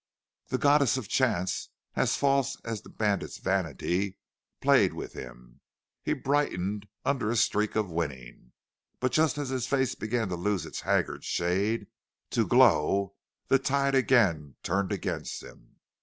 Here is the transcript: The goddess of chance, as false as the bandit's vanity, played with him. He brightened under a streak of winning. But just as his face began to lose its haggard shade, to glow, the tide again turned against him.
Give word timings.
The 0.47 0.57
goddess 0.57 0.97
of 0.97 1.07
chance, 1.07 1.69
as 1.95 2.17
false 2.17 2.57
as 2.65 2.81
the 2.81 2.89
bandit's 2.89 3.37
vanity, 3.37 4.17
played 4.59 4.93
with 4.93 5.13
him. 5.13 5.61
He 6.01 6.13
brightened 6.13 6.87
under 7.05 7.29
a 7.29 7.35
streak 7.35 7.75
of 7.75 7.91
winning. 7.91 8.53
But 8.99 9.11
just 9.11 9.37
as 9.37 9.49
his 9.49 9.67
face 9.67 9.93
began 9.93 10.29
to 10.29 10.35
lose 10.35 10.65
its 10.65 10.81
haggard 10.81 11.23
shade, 11.23 11.85
to 12.31 12.47
glow, 12.47 13.13
the 13.47 13.59
tide 13.59 13.93
again 13.93 14.55
turned 14.63 14.91
against 14.91 15.43
him. 15.43 15.75